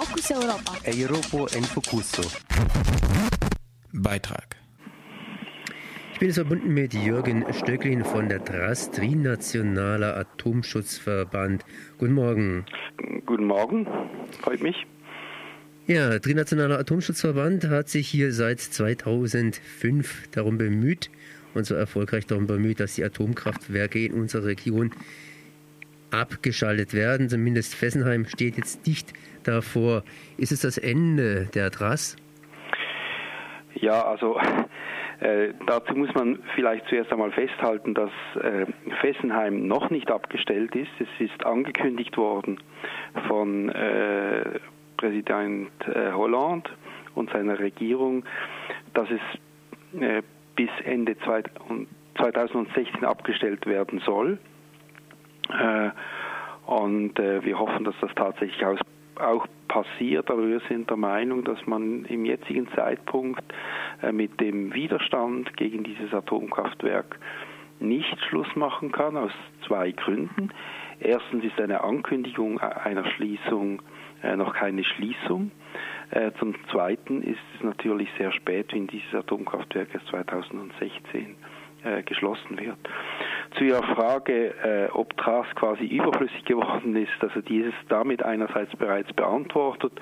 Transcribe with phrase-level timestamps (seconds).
[0.00, 0.72] Fokus Europa.
[0.86, 2.22] Europa en Focuso.
[3.92, 4.56] Beitrag.
[6.14, 11.66] Ich bin jetzt verbunden mit Jürgen Stöcklin von der TRAS, Trinationaler Atomschutzverband.
[11.98, 12.64] Guten Morgen.
[13.26, 13.86] Guten Morgen,
[14.40, 14.86] freut mich.
[15.86, 21.10] Ja, Trinationaler Atomschutzverband hat sich hier seit 2005 darum bemüht
[21.52, 24.92] und so erfolgreich darum bemüht, dass die Atomkraftwerke in unserer Region
[26.10, 27.28] abgeschaltet werden.
[27.28, 29.12] Zumindest Fessenheim steht jetzt dicht
[29.44, 30.02] davor.
[30.36, 32.16] Ist es das Ende der TRAS?
[33.74, 34.38] Ja, also
[35.20, 38.10] äh, dazu muss man vielleicht zuerst einmal festhalten, dass
[38.42, 38.66] äh,
[39.00, 40.90] Fessenheim noch nicht abgestellt ist.
[40.98, 42.58] Es ist angekündigt worden
[43.28, 44.60] von äh,
[44.96, 46.70] Präsident äh, Hollande
[47.14, 48.24] und seiner Regierung,
[48.94, 50.22] dass es äh,
[50.56, 54.38] bis Ende 2016 abgestellt werden soll.
[55.52, 55.90] Äh,
[56.66, 58.64] und äh, wir hoffen, dass das tatsächlich
[59.16, 63.42] auch passiert, aber wir sind der Meinung, dass man im jetzigen Zeitpunkt
[64.02, 67.18] äh, mit dem Widerstand gegen dieses Atomkraftwerk
[67.80, 69.32] nicht Schluss machen kann, aus
[69.66, 70.50] zwei Gründen.
[71.00, 73.80] Erstens ist eine Ankündigung einer Schließung
[74.36, 75.50] noch keine Schließung.
[76.38, 81.36] Zum Zweiten ist es natürlich sehr spät, wenn dieses Atomkraftwerk erst 2016
[82.04, 82.76] geschlossen wird.
[83.60, 89.12] Zu Ihrer Frage, äh, ob TRAS quasi überflüssig geworden ist, also dieses damit einerseits bereits
[89.12, 89.92] beantwortet.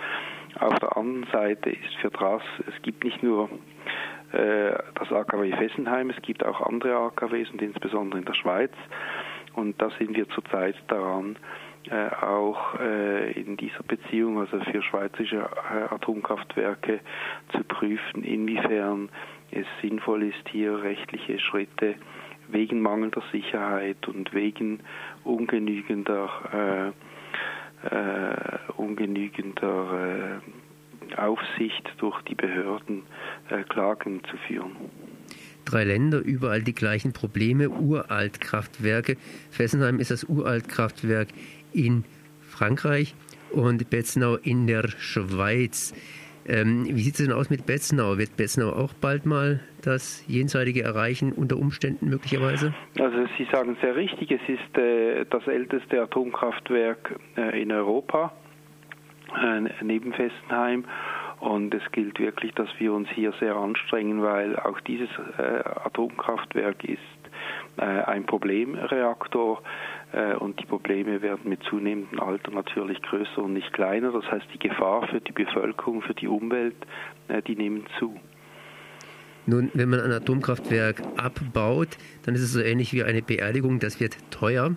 [0.61, 3.51] Auf der anderen Seite ist für TRAS, es gibt nicht nur
[4.31, 8.71] äh, das AKW Fessenheim, es gibt auch andere AKWs und insbesondere in der Schweiz.
[9.55, 11.35] Und da sind wir zurzeit daran,
[11.91, 17.01] äh, auch äh, in dieser Beziehung, also für schweizerische äh, Atomkraftwerke,
[17.51, 19.09] zu prüfen, inwiefern
[19.51, 21.97] es sinnvoll ist, hier rechtliche Schritte
[22.51, 24.81] wegen mangelnder Sicherheit und wegen
[25.25, 26.93] ungenügender,
[27.85, 30.41] äh, äh, ungenügender
[31.11, 33.03] äh, Aufsicht durch die Behörden
[33.51, 34.73] äh, Klagen zu führen.
[35.65, 39.17] Drei Länder, überall die gleichen Probleme, Uraltkraftwerke.
[39.51, 41.29] Fessenheim ist das Uraltkraftwerk
[41.73, 42.05] in
[42.41, 43.15] Frankreich
[43.51, 45.93] und Betznau in der Schweiz.
[46.49, 48.17] Ähm, wie sieht es denn aus mit Betznau?
[48.17, 52.75] Wird Betznau auch bald mal das Jenseitige erreichen, unter Umständen möglicherweise?
[52.99, 58.33] Also Sie sagen sehr richtig, es ist äh, das älteste Atomkraftwerk äh, in Europa,
[59.37, 60.85] äh, neben Fessenheim.
[61.41, 65.09] Und es gilt wirklich, dass wir uns hier sehr anstrengen, weil auch dieses
[65.39, 66.99] äh, Atomkraftwerk ist
[67.77, 69.63] äh, ein Problemreaktor
[70.41, 74.11] und die Probleme werden mit zunehmendem Alter natürlich größer und nicht kleiner.
[74.13, 76.77] Das heißt, die Gefahr für die Bevölkerung, für die Umwelt,
[77.29, 78.19] äh, die nehmen zu.
[79.47, 81.89] Nun, wenn man ein Atomkraftwerk abbaut,
[82.25, 84.77] dann ist es so ähnlich wie eine Beerdigung, das wird teuer.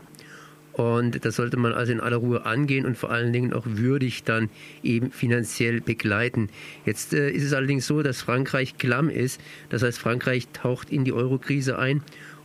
[0.74, 4.24] Und das sollte man also in aller Ruhe angehen und vor allen Dingen auch würdig
[4.24, 4.50] dann
[4.84, 6.50] eben finanziell begleiten.
[6.86, 9.42] Jetzt äh, ist es allerdings so, dass Frankreich klamm ist.
[9.70, 12.04] Das heißt, Frankreich taucht in die Eurokrise ein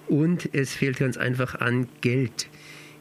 [0.08, 2.48] und es fehlt ganz einfach an Geld.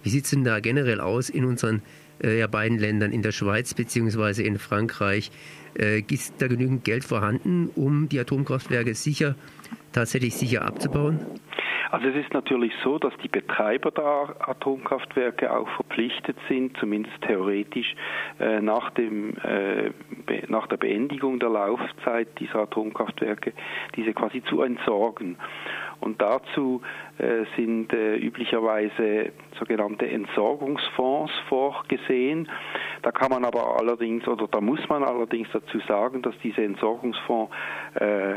[0.06, 1.82] Wie sieht es denn da generell aus in unseren
[2.24, 4.44] äh, ja, beiden Ländern, in der Schweiz bzw.
[4.44, 5.32] in Frankreich?
[5.78, 9.34] Äh, ist da genügend Geld vorhanden, um die Atomkraftwerke sicher,
[9.94, 11.20] tatsächlich sicher abzubauen?
[11.96, 17.96] Also es ist natürlich so, dass die Betreiber der Atomkraftwerke auch verpflichtet sind, zumindest theoretisch,
[18.40, 19.92] äh, nach, dem, äh,
[20.50, 23.54] nach der Beendigung der Laufzeit dieser Atomkraftwerke
[23.96, 25.38] diese quasi zu entsorgen.
[26.00, 26.82] Und dazu
[27.18, 32.50] äh, sind äh, üblicherweise sogenannte Entsorgungsfonds vorgesehen.
[33.02, 37.54] Da kann man aber allerdings oder da muss man allerdings dazu sagen, dass diese Entsorgungsfonds
[37.96, 38.36] äh,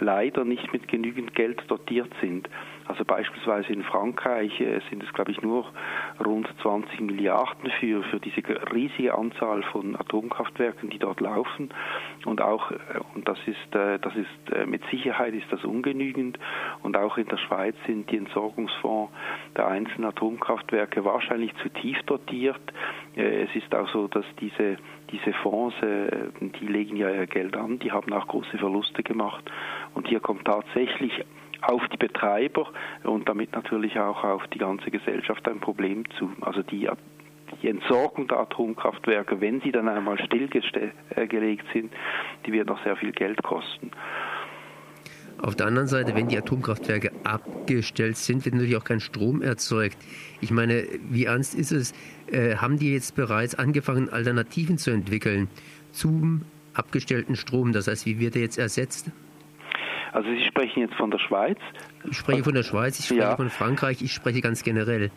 [0.00, 2.48] leider nicht mit genügend Geld dotiert sind.
[2.88, 5.66] Also beispielsweise in Frankreich äh, sind es, glaube ich, nur
[6.24, 11.68] rund 20 Milliarden für, für diese riesige Anzahl von Atomkraftwerken, die dort laufen.
[12.24, 12.76] Und auch, äh,
[13.14, 16.38] und das ist, äh, das ist mit Sicherheit ist das ungenügend.
[16.82, 19.12] Und auch in der Schweiz sind die Entsorgungsfonds
[19.54, 22.60] der einzelnen Atomkraftwerke wahrscheinlich zu tief dotiert.
[23.14, 24.78] Es ist auch so, dass diese
[25.10, 29.42] diese Fonds, die legen ja ihr Geld an, die haben auch große Verluste gemacht.
[29.94, 31.24] Und hier kommt tatsächlich
[31.62, 32.68] auf die Betreiber
[33.04, 36.30] und damit natürlich auch auf die ganze Gesellschaft ein Problem zu.
[36.40, 36.88] Also die,
[37.62, 40.74] die Entsorgung der Atomkraftwerke, wenn sie dann einmal stillgelegt
[41.16, 41.92] äh, sind,
[42.46, 43.90] die wird noch sehr viel Geld kosten.
[45.40, 49.96] Auf der anderen Seite, wenn die Atomkraftwerke abgestellt sind, wird natürlich auch kein Strom erzeugt.
[50.40, 51.94] Ich meine, wie ernst ist es?
[52.26, 55.48] Äh, haben die jetzt bereits angefangen, Alternativen zu entwickeln
[55.92, 56.42] zum
[56.74, 57.72] abgestellten Strom?
[57.72, 59.12] Das heißt, wie wird er jetzt ersetzt?
[60.12, 61.58] Also Sie sprechen jetzt von der Schweiz?
[62.10, 63.36] Ich spreche von der Schweiz, ich spreche ja.
[63.36, 65.10] von Frankreich, ich spreche ganz generell.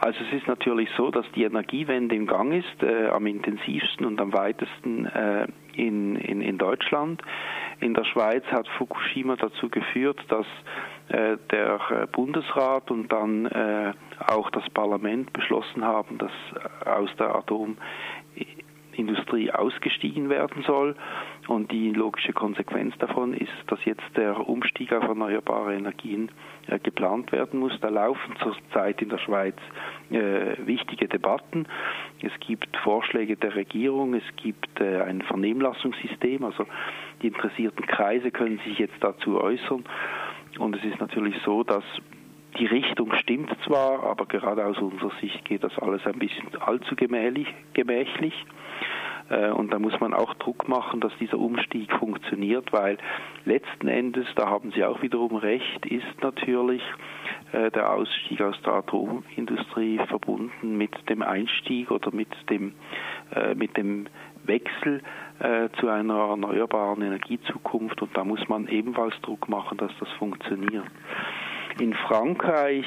[0.00, 4.20] Also es ist natürlich so, dass die Energiewende im Gang ist, äh, am intensivsten und
[4.20, 7.20] am weitesten äh, in, in, in Deutschland.
[7.80, 10.46] In der Schweiz hat Fukushima dazu geführt, dass
[11.08, 13.92] äh, der äh, Bundesrat und dann äh,
[14.26, 17.76] auch das Parlament beschlossen haben, dass äh, aus der Atom
[18.98, 20.96] Industrie ausgestiegen werden soll.
[21.46, 26.30] Und die logische Konsequenz davon ist, dass jetzt der Umstieg auf erneuerbare Energien
[26.66, 27.72] äh, geplant werden muss.
[27.80, 29.56] Da laufen zurzeit in der Schweiz
[30.10, 31.66] äh, wichtige Debatten.
[32.22, 36.66] Es gibt Vorschläge der Regierung, es gibt äh, ein Vernehmlassungssystem, also
[37.22, 39.84] die interessierten Kreise können sich jetzt dazu äußern.
[40.58, 41.84] Und es ist natürlich so, dass
[42.58, 46.96] die Richtung stimmt zwar, aber gerade aus unserer Sicht geht das alles ein bisschen allzu
[46.96, 47.46] gemächlich.
[47.72, 48.34] gemächlich.
[49.30, 52.98] Äh, und da muss man auch Druck machen, dass dieser Umstieg funktioniert, weil
[53.44, 56.82] letzten Endes, da haben Sie auch wiederum recht, ist natürlich
[57.52, 62.74] äh, der Ausstieg aus der Atomindustrie verbunden mit dem Einstieg oder mit dem,
[63.34, 64.06] äh, mit dem
[64.44, 65.02] Wechsel
[65.78, 70.84] zu einer erneuerbaren Energiezukunft und da muss man ebenfalls Druck machen, dass das funktioniert.
[71.78, 72.84] In Frankreich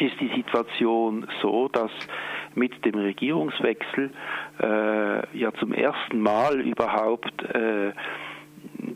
[0.00, 1.90] ist die Situation so, dass
[2.54, 4.10] mit dem Regierungswechsel
[4.60, 7.92] äh, ja zum ersten Mal überhaupt äh,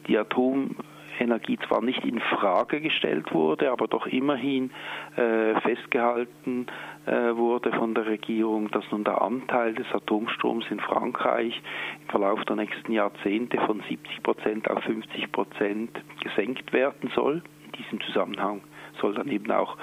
[0.06, 4.70] die Atomenergie zwar nicht in Frage gestellt wurde, aber doch immerhin
[5.16, 6.66] äh, festgehalten
[7.06, 11.60] äh, wurde von der Regierung, dass nun der Anteil des Atomstroms in Frankreich
[12.02, 15.90] im Verlauf der nächsten Jahrzehnte von 70 Prozent auf 50 Prozent
[16.22, 17.42] gesenkt werden soll.
[17.66, 18.62] In diesem Zusammenhang
[19.00, 19.76] soll dann eben auch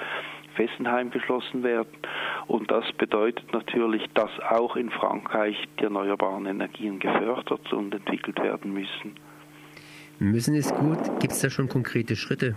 [0.54, 1.90] Fessenheim geschlossen werden.
[2.46, 8.72] Und das bedeutet natürlich, dass auch in Frankreich die erneuerbaren Energien gefördert und entwickelt werden
[8.72, 9.14] müssen.
[10.18, 10.98] Müssen ist gut.
[11.20, 12.56] Gibt es da schon konkrete Schritte?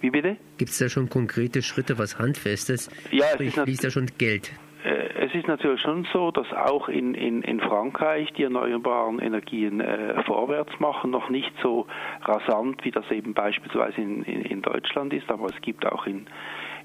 [0.00, 0.36] Wie bitte?
[0.56, 2.90] Gibt es da schon konkrete Schritte, was Handfestes?
[3.10, 4.50] Ja, Sprich, es fließt da schon Geld?
[4.82, 9.80] Äh, es ist natürlich schon so, dass auch in, in, in Frankreich die erneuerbaren Energien
[9.80, 11.86] äh, vorwärts machen, noch nicht so
[12.22, 16.26] rasant, wie das eben beispielsweise in, in, in Deutschland ist, aber es gibt auch in,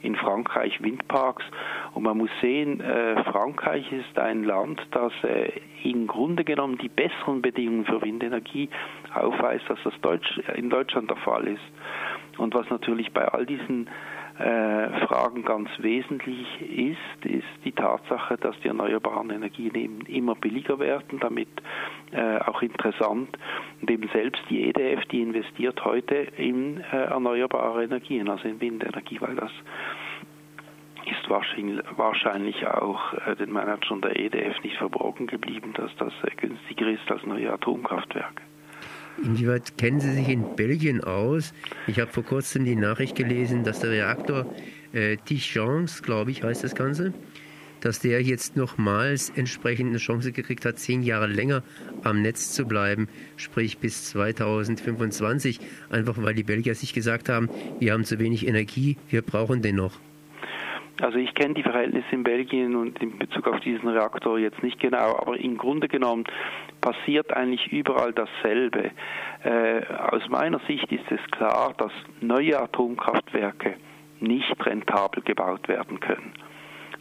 [0.01, 1.43] in Frankreich Windparks.
[1.93, 5.51] Und man muss sehen, äh, Frankreich ist ein Land, das äh,
[5.83, 8.69] im Grunde genommen die besseren Bedingungen für Windenergie
[9.13, 9.93] aufweist, als das
[10.55, 11.63] in Deutschland der Fall ist.
[12.37, 13.91] Und was natürlich bei all diesen äh,
[14.37, 21.19] Fragen ganz wesentlich ist, ist die Tatsache, dass die erneuerbaren Energien eben immer billiger werden,
[21.21, 21.47] damit
[22.11, 23.37] äh, auch interessant.
[23.81, 29.35] Und selbst die EDF, die investiert heute in äh, erneuerbare Energien, also in Windenergie, weil
[29.35, 29.51] das
[31.05, 36.87] ist wahrscheinlich auch äh, den Managern der EDF nicht verborgen geblieben, dass das äh, günstiger
[36.87, 38.41] ist als neue Atomkraftwerke.
[39.23, 41.53] Inwieweit kennen Sie sich in Belgien aus?
[41.87, 44.53] Ich habe vor kurzem die Nachricht gelesen, dass der Reaktor
[44.93, 47.13] äh, Tichance, glaube ich, heißt das Ganze,
[47.81, 51.63] dass der jetzt nochmals entsprechend eine Chance gekriegt hat, zehn Jahre länger
[52.03, 53.07] am Netz zu bleiben,
[53.37, 55.59] sprich bis 2025,
[55.89, 59.75] einfach weil die Belgier sich gesagt haben, wir haben zu wenig Energie, wir brauchen den
[59.75, 59.99] noch.
[61.01, 64.79] Also ich kenne die Verhältnisse in Belgien und in Bezug auf diesen Reaktor jetzt nicht
[64.79, 66.23] genau, aber im Grunde genommen
[66.79, 68.91] passiert eigentlich überall dasselbe.
[69.43, 73.75] Äh, aus meiner Sicht ist es klar, dass neue Atomkraftwerke
[74.21, 76.33] nicht rentabel gebaut werden können.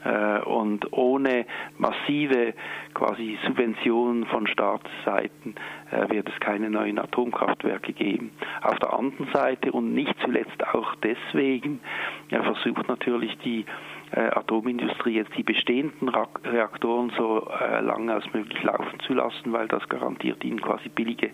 [0.05, 1.47] Äh, und ohne
[1.79, 2.55] massive
[2.93, 5.55] quasi Subventionen von Staatsseiten
[5.91, 8.33] äh, wird es keine neuen Atomkraftwerke geben.
[8.63, 11.81] Auf der anderen Seite und nicht zuletzt auch deswegen
[12.29, 13.65] versucht natürlich die
[14.13, 16.11] äh, Atomindustrie jetzt die bestehenden
[16.45, 17.49] Reaktoren so
[17.81, 21.31] lange als möglich laufen zu lassen, weil das garantiert ihnen quasi billige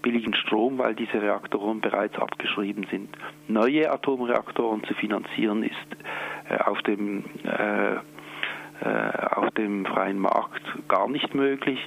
[0.00, 3.10] billigen Strom, weil diese Reaktoren bereits abgeschrieben sind.
[3.48, 7.94] Neue Atomreaktoren zu finanzieren ist äh, auf dem äh,
[8.82, 11.78] äh, auf dem freien Markt gar nicht möglich.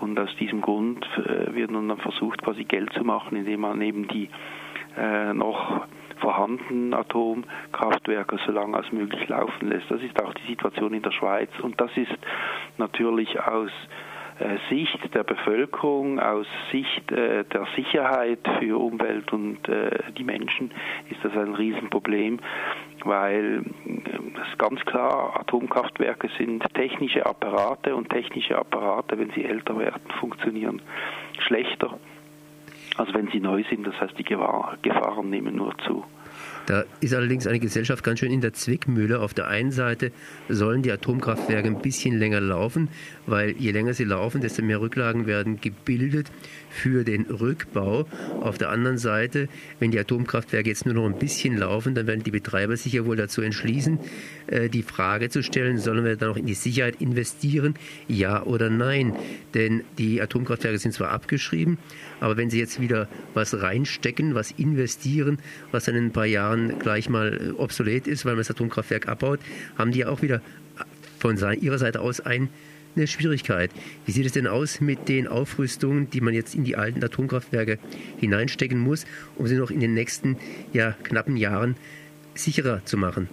[0.00, 1.06] Und aus diesem Grund
[1.52, 4.28] wird nun dann versucht, quasi Geld zu machen, indem man eben die
[5.34, 5.86] noch
[6.18, 9.88] vorhandenen Atomkraftwerke so lange als möglich laufen lässt.
[9.88, 11.50] Das ist auch die Situation in der Schweiz.
[11.62, 12.18] Und das ist
[12.78, 13.70] natürlich aus
[14.38, 20.72] äh, Sicht der Bevölkerung, aus Sicht äh, der Sicherheit für Umwelt und äh, die Menschen
[21.08, 22.40] ist das ein Riesenproblem,
[23.04, 23.62] weil
[24.42, 30.02] es ist ganz klar, Atomkraftwerke sind technische Apparate und technische Apparate, wenn sie älter werden,
[30.20, 30.82] funktionieren
[31.38, 31.98] schlechter,
[32.96, 33.86] als wenn sie neu sind.
[33.86, 36.04] Das heißt, die Gefahren nehmen nur zu.
[36.66, 39.20] Da ist allerdings eine Gesellschaft ganz schön in der Zwickmühle.
[39.20, 40.10] Auf der einen Seite
[40.48, 42.88] sollen die Atomkraftwerke ein bisschen länger laufen,
[43.26, 46.30] weil je länger sie laufen, desto mehr Rücklagen werden gebildet
[46.70, 48.06] für den Rückbau.
[48.40, 52.24] Auf der anderen Seite, wenn die Atomkraftwerke jetzt nur noch ein bisschen laufen, dann werden
[52.24, 53.98] die Betreiber sich ja wohl dazu entschließen,
[54.48, 57.74] äh, die Frage zu stellen, sollen wir dann noch in die Sicherheit investieren,
[58.08, 59.14] ja oder nein?
[59.54, 61.78] Denn die Atomkraftwerke sind zwar abgeschrieben,
[62.20, 65.38] aber wenn sie jetzt wieder was reinstecken, was investieren,
[65.72, 69.08] was dann in ein paar Jahren gleich mal äh, obsolet ist, weil man das Atomkraftwerk
[69.08, 69.40] abbaut,
[69.76, 70.40] haben die ja auch wieder
[71.18, 72.48] von ihrer Seite aus ein
[72.96, 73.70] eine Schwierigkeit.
[74.06, 77.78] Wie sieht es denn aus mit den Aufrüstungen, die man jetzt in die alten Atomkraftwerke
[78.18, 79.04] hineinstecken muss,
[79.36, 80.38] um sie noch in den nächsten
[80.72, 81.76] ja, knappen Jahren
[82.34, 83.28] sicherer zu machen?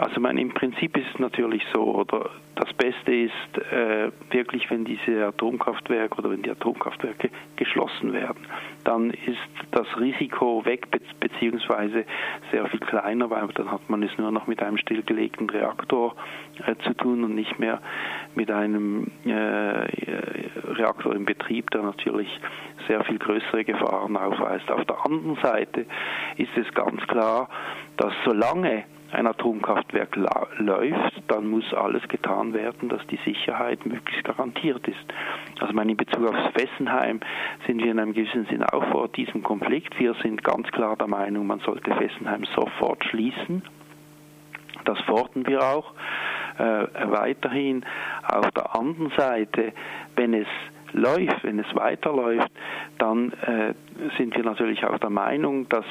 [0.00, 4.86] Also mein, im Prinzip ist es natürlich so, oder das Beste ist äh, wirklich, wenn
[4.86, 8.46] diese Atomkraftwerke oder wenn die Atomkraftwerke geschlossen werden,
[8.84, 9.36] dann ist
[9.72, 12.06] das Risiko weg be beziehungsweise
[12.50, 16.16] sehr viel kleiner, weil dann hat man es nur noch mit einem stillgelegten Reaktor
[16.66, 17.82] äh, zu tun und nicht mehr
[18.34, 19.86] mit einem äh,
[20.64, 22.40] Reaktor im Betrieb, der natürlich
[22.88, 24.70] sehr viel größere Gefahren aufweist.
[24.70, 25.84] Auf der anderen Seite
[26.38, 27.50] ist es ganz klar,
[27.98, 30.16] dass solange ein Atomkraftwerk
[30.58, 35.04] läuft, dann muss alles getan werden, dass die Sicherheit möglichst garantiert ist.
[35.60, 37.20] Also meine, in Bezug auf Fessenheim
[37.66, 39.98] sind wir in einem gewissen Sinne auch vor diesem Konflikt.
[39.98, 43.62] Wir sind ganz klar der Meinung, man sollte Fessenheim sofort schließen.
[44.84, 45.92] Das fordern wir auch
[46.58, 47.84] äh, weiterhin.
[48.26, 49.72] Auf der anderen Seite,
[50.16, 50.46] wenn es
[50.92, 52.50] läuft, wenn es weiterläuft,
[52.98, 53.74] dann äh,
[54.16, 55.84] sind wir natürlich auch der Meinung, dass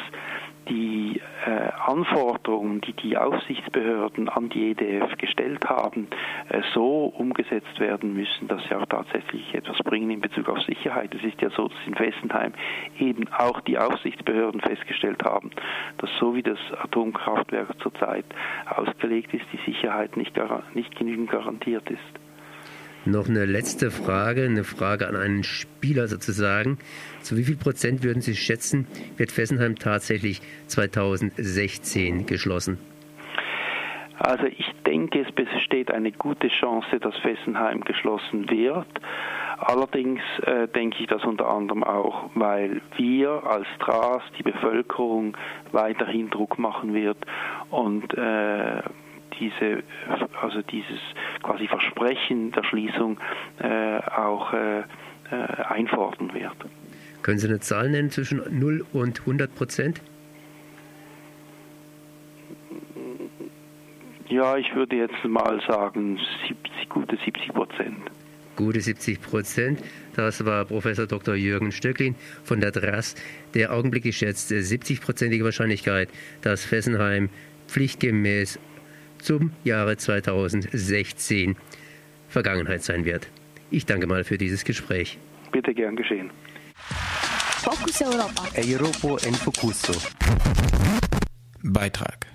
[0.69, 6.07] die äh, Anforderungen, die die Aufsichtsbehörden an die EDF gestellt haben,
[6.49, 11.13] äh, so umgesetzt werden müssen, dass sie auch tatsächlich etwas bringen in Bezug auf Sicherheit.
[11.15, 12.53] Es ist ja so, dass in Fessenheim
[12.99, 15.51] eben auch die Aufsichtsbehörden festgestellt haben,
[15.97, 18.25] dass so wie das Atomkraftwerk zurzeit
[18.67, 20.39] ausgelegt ist, die Sicherheit nicht,
[20.73, 22.28] nicht genügend garantiert ist.
[23.05, 26.77] Noch eine letzte Frage, eine Frage an einen Spieler sozusagen.
[27.21, 28.87] Zu wie viel Prozent würden Sie schätzen,
[29.17, 32.77] wird Fessenheim tatsächlich 2016 geschlossen?
[34.19, 38.87] Also ich denke, es besteht eine gute Chance, dass Fessenheim geschlossen wird.
[39.59, 45.37] Allerdings äh, denke ich das unter anderem auch, weil wir als TRAS, die Bevölkerung,
[45.71, 47.17] weiterhin Druck machen wird
[47.69, 48.81] und äh,
[49.39, 49.83] diese,
[50.41, 50.99] also dieses
[51.43, 53.19] quasi Versprechen der Schließung
[53.59, 54.83] äh, auch äh, äh,
[55.69, 56.55] einfordern wird.
[57.21, 60.01] Können Sie eine Zahl nennen zwischen 0 und 100 Prozent?
[64.29, 67.97] Ja, ich würde jetzt mal sagen 70, gute 70 Prozent.
[68.55, 69.79] Gute 70 Prozent.
[70.15, 71.33] Das war Professor Dr.
[71.35, 73.15] Jürgen Stöcklin von der DRAS,
[73.53, 76.09] der augenblicklich schätzt 70-prozentige Wahrscheinlichkeit,
[76.41, 77.29] dass Fessenheim
[77.67, 78.59] pflichtgemäß
[79.19, 81.55] zum Jahre 2016
[82.27, 83.27] Vergangenheit sein wird.
[83.71, 85.17] Ich danke mal für dieses Gespräch.
[85.51, 86.31] Bitte gern geschehen.
[87.61, 88.43] Fokus Europa.
[88.55, 89.93] Europa en Focuso.
[91.61, 92.27] Beitrag